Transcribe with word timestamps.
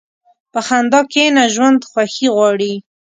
په 0.51 0.59
خندا 0.67 0.99
کښېنه، 1.11 1.43
ژوند 1.55 1.79
خوښي 1.89 2.27
غواړي. 2.35 2.73